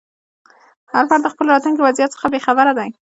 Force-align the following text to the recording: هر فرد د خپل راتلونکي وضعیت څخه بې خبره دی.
هر 0.93 1.03
فرد 1.09 1.21
د 1.23 1.27
خپل 1.33 1.45
راتلونکي 1.49 1.81
وضعیت 1.83 2.11
څخه 2.15 2.27
بې 2.33 2.39
خبره 2.47 2.71
دی. 2.79 2.89